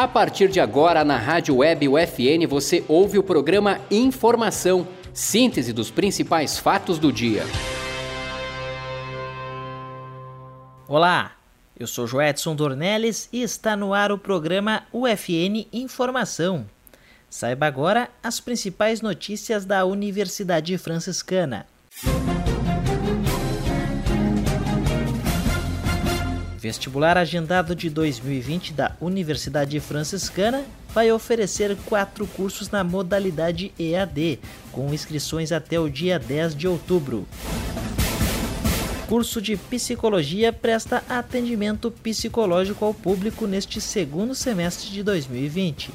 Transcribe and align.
A 0.00 0.08
partir 0.08 0.48
de 0.48 0.58
agora, 0.58 1.04
na 1.04 1.18
Rádio 1.18 1.56
Web 1.56 1.86
UFN, 1.86 2.46
você 2.48 2.82
ouve 2.88 3.18
o 3.18 3.22
programa 3.22 3.78
Informação, 3.90 4.88
síntese 5.12 5.74
dos 5.74 5.90
principais 5.90 6.58
fatos 6.58 6.98
do 6.98 7.12
dia. 7.12 7.42
Olá, 10.88 11.32
eu 11.78 11.86
sou 11.86 12.06
Joedson 12.06 12.56
Dornelles 12.56 13.28
e 13.30 13.42
está 13.42 13.76
no 13.76 13.92
ar 13.92 14.10
o 14.10 14.16
programa 14.16 14.84
UFN 14.90 15.66
Informação. 15.70 16.64
Saiba 17.28 17.66
agora 17.66 18.08
as 18.22 18.40
principais 18.40 19.02
notícias 19.02 19.66
da 19.66 19.84
Universidade 19.84 20.78
Franciscana. 20.78 21.66
Vestibular 26.60 27.16
agendado 27.16 27.74
de 27.74 27.88
2020 27.88 28.74
da 28.74 28.94
Universidade 29.00 29.80
Franciscana 29.80 30.62
vai 30.92 31.10
oferecer 31.10 31.74
quatro 31.86 32.26
cursos 32.26 32.68
na 32.68 32.84
modalidade 32.84 33.72
EAD, 33.78 34.38
com 34.70 34.92
inscrições 34.92 35.52
até 35.52 35.80
o 35.80 35.88
dia 35.88 36.18
10 36.18 36.54
de 36.54 36.68
outubro. 36.68 37.26
Curso 39.08 39.40
de 39.40 39.56
Psicologia 39.56 40.52
presta 40.52 41.02
atendimento 41.08 41.90
psicológico 41.90 42.84
ao 42.84 42.92
público 42.92 43.46
neste 43.46 43.80
segundo 43.80 44.34
semestre 44.34 44.90
de 44.90 45.02
2020. 45.02 45.90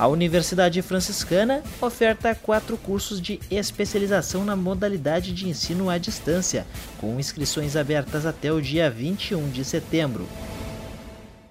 A 0.00 0.08
Universidade 0.08 0.80
Franciscana 0.80 1.62
oferta 1.78 2.34
quatro 2.34 2.78
cursos 2.78 3.20
de 3.20 3.38
especialização 3.50 4.46
na 4.46 4.56
modalidade 4.56 5.30
de 5.30 5.46
ensino 5.46 5.90
à 5.90 5.98
distância, 5.98 6.66
com 6.98 7.20
inscrições 7.20 7.76
abertas 7.76 8.24
até 8.24 8.50
o 8.50 8.62
dia 8.62 8.90
21 8.90 9.50
de 9.50 9.62
setembro. 9.62 10.26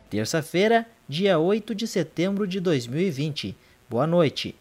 Terça-feira, 0.09 0.87
dia 1.07 1.37
8 1.37 1.75
de 1.75 1.85
setembro 1.85 2.47
de 2.47 2.59
2020. 2.59 3.55
Boa 3.87 4.07
noite. 4.07 4.55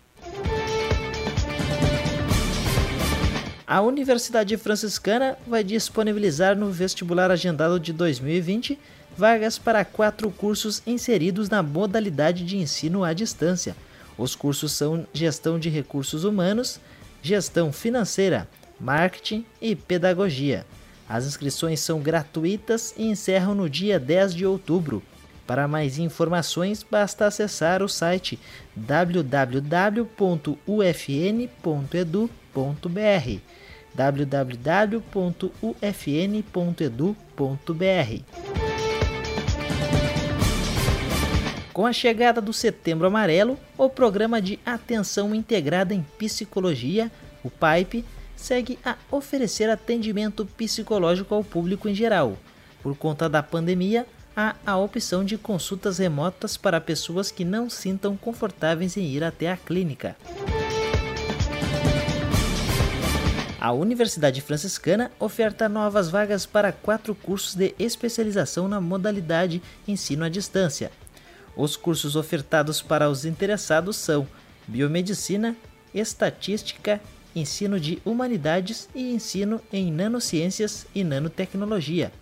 A 3.66 3.80
Universidade 3.80 4.54
Franciscana 4.58 5.38
vai 5.46 5.64
disponibilizar 5.64 6.54
no 6.54 6.70
vestibular 6.70 7.30
agendado 7.30 7.80
de 7.80 7.94
2020 7.94 8.78
vagas 9.18 9.58
para 9.58 9.84
quatro 9.84 10.30
cursos 10.30 10.80
inseridos 10.86 11.50
na 11.50 11.60
modalidade 11.60 12.44
de 12.44 12.56
ensino 12.56 13.02
à 13.02 13.12
distância. 13.12 13.74
Os 14.16 14.36
cursos 14.36 14.70
são 14.70 15.04
Gestão 15.12 15.58
de 15.58 15.68
Recursos 15.68 16.22
Humanos, 16.22 16.78
Gestão 17.20 17.72
Financeira, 17.72 18.48
Marketing 18.78 19.44
e 19.60 19.74
Pedagogia. 19.74 20.64
As 21.08 21.26
inscrições 21.26 21.80
são 21.80 21.98
gratuitas 22.00 22.94
e 22.96 23.06
encerram 23.06 23.56
no 23.56 23.68
dia 23.68 23.98
10 23.98 24.36
de 24.36 24.46
outubro. 24.46 25.02
Para 25.46 25.66
mais 25.66 25.98
informações, 25.98 26.84
basta 26.88 27.26
acessar 27.26 27.82
o 27.82 27.88
site 27.88 28.38
www.ufn.edu.br 28.76 30.08
www.ufn.edu.br 33.94 34.58
com 41.78 41.86
a 41.86 41.92
chegada 41.92 42.40
do 42.40 42.52
Setembro 42.52 43.06
Amarelo, 43.06 43.56
o 43.76 43.88
programa 43.88 44.42
de 44.42 44.58
atenção 44.66 45.32
integrada 45.32 45.94
em 45.94 46.02
psicologia, 46.18 47.08
o 47.44 47.48
PAIP, 47.48 48.04
segue 48.34 48.76
a 48.84 48.96
oferecer 49.12 49.70
atendimento 49.70 50.44
psicológico 50.44 51.36
ao 51.36 51.44
público 51.44 51.88
em 51.88 51.94
geral. 51.94 52.36
Por 52.82 52.96
conta 52.96 53.28
da 53.28 53.44
pandemia, 53.44 54.08
há 54.36 54.56
a 54.66 54.76
opção 54.76 55.24
de 55.24 55.38
consultas 55.38 55.98
remotas 55.98 56.56
para 56.56 56.80
pessoas 56.80 57.30
que 57.30 57.44
não 57.44 57.70
sintam 57.70 58.16
confortáveis 58.16 58.96
em 58.96 59.04
ir 59.04 59.22
até 59.22 59.48
a 59.48 59.56
clínica. 59.56 60.16
A 63.60 63.72
Universidade 63.72 64.40
Franciscana 64.40 65.12
oferta 65.20 65.68
novas 65.68 66.08
vagas 66.08 66.44
para 66.44 66.72
quatro 66.72 67.14
cursos 67.14 67.54
de 67.54 67.72
especialização 67.78 68.66
na 68.66 68.80
modalidade 68.80 69.62
ensino 69.86 70.24
à 70.24 70.28
distância, 70.28 70.90
os 71.58 71.76
cursos 71.76 72.14
ofertados 72.14 72.80
para 72.80 73.10
os 73.10 73.24
interessados 73.24 73.96
são 73.96 74.28
Biomedicina, 74.68 75.56
Estatística, 75.92 77.00
Ensino 77.34 77.80
de 77.80 78.00
Humanidades 78.04 78.88
e 78.94 79.12
Ensino 79.12 79.60
em 79.72 79.90
Nanociências 79.90 80.86
e 80.94 81.02
Nanotecnologia. 81.02 82.12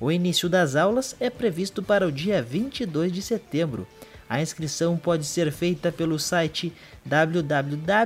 O 0.00 0.10
início 0.10 0.48
das 0.48 0.74
aulas 0.74 1.14
é 1.20 1.28
previsto 1.28 1.82
para 1.82 2.06
o 2.06 2.12
dia 2.12 2.42
22 2.42 3.12
de 3.12 3.20
setembro. 3.20 3.86
A 4.28 4.40
inscrição 4.40 4.96
pode 4.96 5.26
ser 5.26 5.52
feita 5.52 5.92
pelo 5.92 6.18
site 6.18 6.72
www.ufn.edu.br 7.04 8.00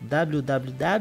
www.ufn.edu.br 0.00 0.98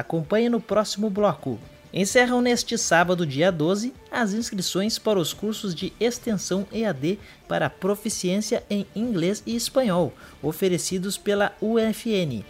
Acompanhe 0.00 0.48
no 0.48 0.62
próximo 0.62 1.10
bloco. 1.10 1.58
Encerram 1.92 2.40
neste 2.40 2.78
sábado, 2.78 3.26
dia 3.26 3.52
12, 3.52 3.92
as 4.10 4.32
inscrições 4.32 4.98
para 4.98 5.18
os 5.18 5.34
cursos 5.34 5.74
de 5.74 5.92
extensão 6.00 6.66
EAD 6.72 7.18
para 7.46 7.68
proficiência 7.68 8.64
em 8.70 8.86
inglês 8.96 9.42
e 9.44 9.54
espanhol, 9.54 10.14
oferecidos 10.42 11.18
pela 11.18 11.52
UFN. 11.60 12.42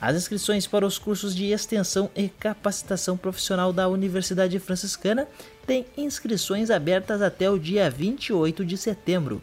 As 0.00 0.16
inscrições 0.16 0.66
para 0.66 0.86
os 0.86 0.96
cursos 0.96 1.34
de 1.34 1.44
extensão 1.50 2.10
e 2.16 2.30
capacitação 2.30 3.18
profissional 3.18 3.70
da 3.70 3.86
Universidade 3.86 4.58
Franciscana 4.58 5.28
têm 5.66 5.84
inscrições 5.94 6.70
abertas 6.70 7.20
até 7.20 7.50
o 7.50 7.58
dia 7.58 7.90
28 7.90 8.64
de 8.64 8.78
setembro. 8.78 9.42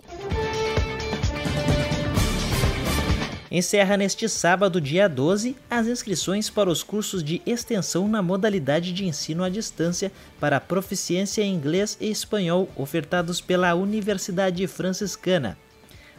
Encerra 3.53 3.97
neste 3.97 4.29
sábado, 4.29 4.79
dia 4.79 5.09
12, 5.09 5.57
as 5.69 5.85
inscrições 5.85 6.49
para 6.49 6.69
os 6.69 6.83
cursos 6.83 7.21
de 7.21 7.41
extensão 7.45 8.07
na 8.07 8.21
modalidade 8.21 8.93
de 8.93 9.05
ensino 9.05 9.43
à 9.43 9.49
distância 9.49 10.09
para 10.39 10.61
proficiência 10.61 11.41
em 11.41 11.53
inglês 11.53 11.97
e 11.99 12.09
espanhol 12.09 12.69
ofertados 12.77 13.41
pela 13.41 13.75
Universidade 13.75 14.65
Franciscana. 14.67 15.57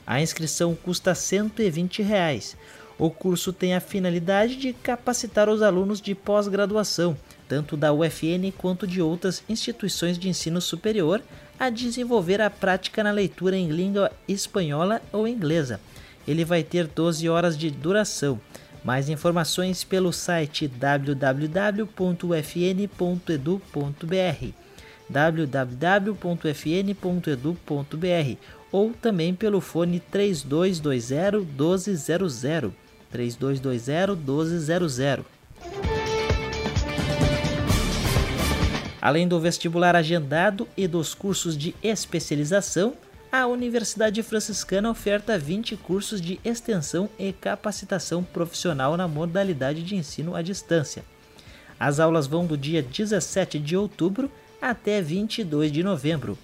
A 0.07 0.21
inscrição 0.21 0.75
custa 0.75 1.15
120 1.15 2.03
reais. 2.03 2.55
O 2.99 3.09
curso 3.09 3.51
tem 3.51 3.75
a 3.75 3.81
finalidade 3.81 4.57
de 4.57 4.75
capacitar 4.75 5.49
os 5.49 5.63
alunos 5.63 6.03
de 6.03 6.15
pós-graduação, 6.15 7.17
tanto 7.49 7.79
da 7.79 7.95
UFN 7.95 8.53
quanto 8.59 8.87
de 8.87 9.01
outras 9.01 9.43
instituições 9.49 10.19
de 10.19 10.29
ensino 10.29 10.61
superior, 10.61 11.23
a 11.59 11.71
desenvolver 11.71 12.43
a 12.43 12.51
prática 12.51 13.03
na 13.03 13.11
leitura 13.11 13.57
em 13.57 13.71
língua 13.71 14.13
espanhola 14.29 15.01
ou 15.11 15.27
inglesa 15.27 15.81
ele 16.27 16.45
vai 16.45 16.63
ter 16.63 16.87
12 16.87 17.29
horas 17.29 17.57
de 17.57 17.71
duração. 17.71 18.41
Mais 18.85 19.09
informações 19.09 19.85
pelo 19.85 20.13
site 20.13 20.67
www.fn.edu.br 20.67 21.83
www.fn.edu.br 25.09 26.13
ou 28.73 28.93
também 28.93 29.35
pelo 29.35 29.61
fone 29.61 30.01
3220 30.01 31.45
1200 31.47 32.43
3220 33.11 34.17
1200. 34.17 34.99
Além 39.01 39.27
do 39.27 39.39
vestibular 39.41 39.97
agendado 39.97 40.67
e 40.77 40.87
dos 40.87 41.13
cursos 41.13 41.57
de 41.57 41.75
especialização, 41.83 42.95
a 43.33 43.47
Universidade 43.47 44.23
Franciscana 44.23 44.91
oferta 44.91 45.39
20 45.39 45.79
cursos 45.79 46.21
de 46.21 46.39
extensão 46.45 47.09
e 47.19 47.33
capacitação 47.33 48.23
profissional 48.23 48.95
na 48.95 49.09
modalidade 49.09 49.83
de 49.83 49.97
ensino 49.97 50.37
à 50.37 50.43
distância. 50.43 51.03
As 51.81 51.99
aulas 51.99 52.27
vão 52.27 52.45
do 52.45 52.59
dia 52.59 52.83
17 52.83 53.59
de 53.59 53.75
outubro 53.75 54.31
até 54.61 55.01
22 55.01 55.73
de 55.73 55.83
novembro. 55.83 56.37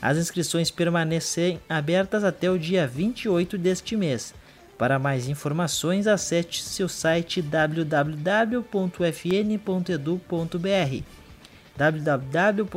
As 0.00 0.16
inscrições 0.18 0.70
permanecem 0.70 1.58
abertas 1.68 2.22
até 2.22 2.48
o 2.48 2.56
dia 2.56 2.86
28 2.86 3.58
deste 3.58 3.96
mês. 3.96 4.32
Para 4.78 5.00
mais 5.00 5.26
informações, 5.28 6.06
acesse 6.06 6.60
seu 6.60 6.88
site 6.88 7.42
www.fn.edu.br 7.42 8.66
www.fn.edu.br 11.76 12.76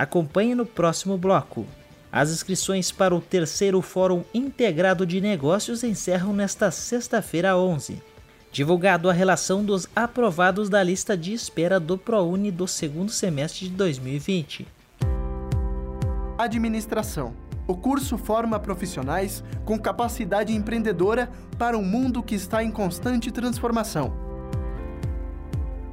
Acompanhe 0.00 0.54
no 0.54 0.64
próximo 0.64 1.18
bloco. 1.18 1.66
As 2.10 2.30
inscrições 2.30 2.90
para 2.90 3.14
o 3.14 3.20
terceiro 3.20 3.82
Fórum 3.82 4.24
Integrado 4.32 5.04
de 5.04 5.20
Negócios 5.20 5.84
encerram 5.84 6.32
nesta 6.32 6.70
sexta-feira 6.70 7.54
11. 7.54 8.02
Divulgado 8.50 9.10
a 9.10 9.12
relação 9.12 9.62
dos 9.62 9.86
aprovados 9.94 10.70
da 10.70 10.82
lista 10.82 11.18
de 11.18 11.34
espera 11.34 11.78
do 11.78 11.98
ProUni 11.98 12.50
do 12.50 12.66
segundo 12.66 13.12
semestre 13.12 13.68
de 13.68 13.74
2020. 13.74 14.66
Administração. 16.38 17.34
O 17.66 17.76
curso 17.76 18.16
forma 18.16 18.58
profissionais 18.58 19.44
com 19.66 19.78
capacidade 19.78 20.54
empreendedora 20.54 21.30
para 21.58 21.76
um 21.76 21.84
mundo 21.84 22.22
que 22.22 22.34
está 22.34 22.64
em 22.64 22.70
constante 22.70 23.30
transformação. 23.30 24.29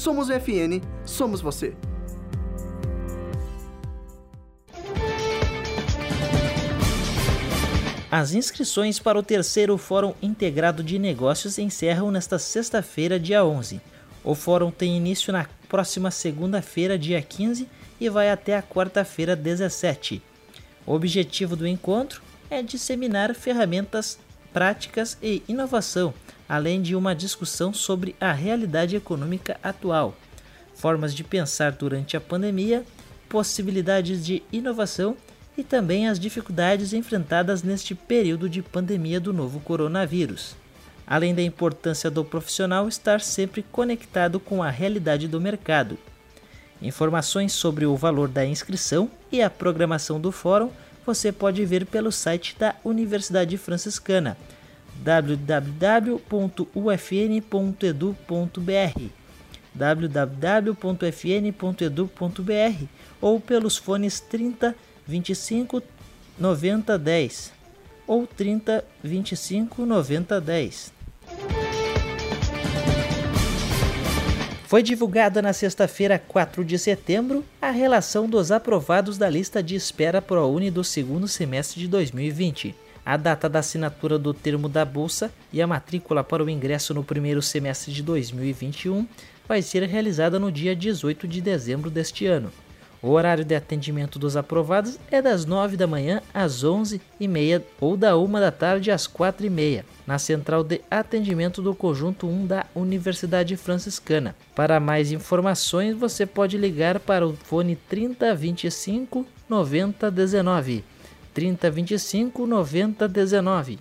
Somos 0.00 0.30
o 0.30 0.32
FN, 0.32 0.80
somos 1.04 1.42
você. 1.42 1.74
As 8.10 8.32
inscrições 8.32 8.98
para 8.98 9.18
o 9.18 9.22
terceiro 9.22 9.76
Fórum 9.76 10.14
Integrado 10.22 10.82
de 10.82 10.98
Negócios 10.98 11.58
encerram 11.58 12.10
nesta 12.10 12.38
sexta-feira, 12.38 13.20
dia 13.20 13.44
11. 13.44 13.78
O 14.24 14.34
fórum 14.34 14.70
tem 14.70 14.96
início 14.96 15.34
na 15.34 15.46
próxima 15.68 16.10
segunda-feira, 16.10 16.98
dia 16.98 17.20
15, 17.20 17.68
e 18.00 18.08
vai 18.08 18.30
até 18.30 18.56
a 18.56 18.62
quarta-feira, 18.62 19.36
17. 19.36 20.22
O 20.86 20.94
objetivo 20.94 21.54
do 21.54 21.66
encontro 21.68 22.22
é 22.48 22.62
disseminar 22.62 23.34
ferramentas 23.34 24.18
práticas 24.52 25.16
e 25.22 25.42
inovação, 25.48 26.14
além 26.48 26.82
de 26.82 26.96
uma 26.96 27.14
discussão 27.14 27.72
sobre 27.72 28.16
a 28.20 28.32
realidade 28.32 28.96
econômica 28.96 29.58
atual, 29.62 30.16
formas 30.74 31.14
de 31.14 31.22
pensar 31.22 31.72
durante 31.72 32.16
a 32.16 32.20
pandemia, 32.20 32.84
possibilidades 33.28 34.24
de 34.24 34.42
inovação 34.52 35.16
e 35.56 35.62
também 35.62 36.08
as 36.08 36.18
dificuldades 36.18 36.92
enfrentadas 36.92 37.62
neste 37.62 37.94
período 37.94 38.48
de 38.48 38.62
pandemia 38.62 39.20
do 39.20 39.32
novo 39.32 39.60
coronavírus. 39.60 40.56
Além 41.06 41.34
da 41.34 41.42
importância 41.42 42.10
do 42.10 42.24
profissional 42.24 42.88
estar 42.88 43.20
sempre 43.20 43.62
conectado 43.70 44.40
com 44.40 44.62
a 44.62 44.70
realidade 44.70 45.28
do 45.28 45.40
mercado. 45.40 45.98
Informações 46.80 47.52
sobre 47.52 47.84
o 47.84 47.96
valor 47.96 48.28
da 48.28 48.46
inscrição 48.46 49.10
e 49.30 49.42
a 49.42 49.50
programação 49.50 50.20
do 50.20 50.32
fórum 50.32 50.70
você 51.04 51.32
pode 51.32 51.64
ver 51.64 51.86
pelo 51.86 52.12
site 52.12 52.56
da 52.58 52.74
Universidade 52.84 53.56
Franciscana 53.58 54.36
www.ufn.edu.br 55.04 56.30
www.fn.edu.br 59.72 60.74
ou 63.20 63.40
pelos 63.40 63.76
fones 63.76 64.20
30 64.20 64.74
25 65.06 65.82
90 66.38 66.98
10 66.98 67.52
ou 68.06 68.26
30 68.26 68.84
25 69.02 69.86
90 69.86 70.40
10. 70.40 70.99
Foi 74.70 74.84
divulgada 74.84 75.42
na 75.42 75.52
sexta-feira, 75.52 76.16
4 76.16 76.64
de 76.64 76.78
setembro, 76.78 77.44
a 77.60 77.72
relação 77.72 78.30
dos 78.30 78.52
aprovados 78.52 79.18
da 79.18 79.28
lista 79.28 79.60
de 79.60 79.74
espera 79.74 80.22
ProUni 80.22 80.70
do 80.70 80.84
segundo 80.84 81.26
semestre 81.26 81.80
de 81.80 81.88
2020. 81.88 82.72
A 83.04 83.16
data 83.16 83.48
da 83.48 83.58
assinatura 83.58 84.16
do 84.16 84.32
termo 84.32 84.68
da 84.68 84.84
bolsa 84.84 85.32
e 85.52 85.60
a 85.60 85.66
matrícula 85.66 86.22
para 86.22 86.44
o 86.44 86.48
ingresso 86.48 86.94
no 86.94 87.02
primeiro 87.02 87.42
semestre 87.42 87.92
de 87.92 88.00
2021 88.00 89.08
vai 89.48 89.60
ser 89.60 89.82
realizada 89.88 90.38
no 90.38 90.52
dia 90.52 90.76
18 90.76 91.26
de 91.26 91.40
dezembro 91.40 91.90
deste 91.90 92.26
ano. 92.26 92.52
O 93.02 93.12
horário 93.12 93.44
de 93.44 93.54
atendimento 93.54 94.18
dos 94.18 94.36
aprovados 94.36 94.98
é 95.10 95.22
das 95.22 95.46
9 95.46 95.74
da 95.74 95.86
manhã 95.86 96.20
às 96.34 96.62
11h30 96.62 97.62
ou 97.80 97.96
da 97.96 98.16
1 98.16 98.32
da 98.32 98.52
tarde 98.52 98.90
às 98.90 99.08
4h30, 99.08 99.84
na 100.06 100.18
central 100.18 100.62
de 100.62 100.82
atendimento 100.90 101.62
do 101.62 101.74
Conjunto 101.74 102.26
1 102.26 102.46
da 102.46 102.66
Universidade 102.74 103.56
Franciscana. 103.56 104.36
Para 104.54 104.78
mais 104.78 105.12
informações, 105.12 105.96
você 105.96 106.26
pode 106.26 106.58
ligar 106.58 107.00
para 107.00 107.26
o 107.26 107.34
fone 107.34 107.74
3025 107.74 109.26
9019. 109.48 110.84
3025 111.32 112.46
9019. 112.46 113.78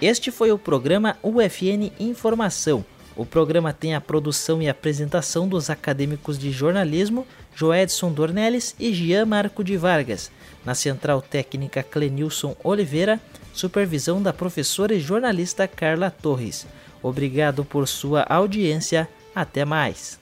Este 0.00 0.30
foi 0.30 0.50
o 0.50 0.58
programa 0.58 1.16
UFN 1.22 1.92
Informação 2.00 2.84
o 3.18 3.26
programa 3.26 3.72
tem 3.72 3.96
a 3.96 4.00
produção 4.00 4.62
e 4.62 4.68
apresentação 4.68 5.48
dos 5.48 5.68
acadêmicos 5.68 6.38
de 6.38 6.52
jornalismo 6.52 7.26
Joedson 7.52 8.12
Dornelles 8.12 8.76
e 8.78 8.94
Jean 8.94 9.26
Marco 9.26 9.64
de 9.64 9.76
Vargas, 9.76 10.30
na 10.64 10.72
central 10.72 11.20
técnica 11.20 11.82
Clenilson 11.82 12.54
Oliveira, 12.62 13.20
supervisão 13.52 14.22
da 14.22 14.32
professora 14.32 14.94
e 14.94 15.00
jornalista 15.00 15.66
Carla 15.66 16.12
Torres. 16.12 16.64
Obrigado 17.02 17.64
por 17.64 17.88
sua 17.88 18.22
audiência. 18.22 19.08
Até 19.34 19.64
mais. 19.64 20.20